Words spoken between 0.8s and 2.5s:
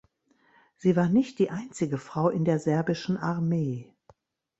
war nicht die einzige Frau in